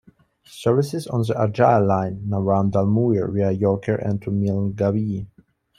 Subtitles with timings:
[0.47, 5.27] Services on the Argyle Line now run to Dalmuir via Yoker and to Milngavie.